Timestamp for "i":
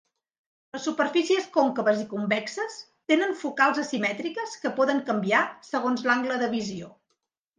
2.03-2.05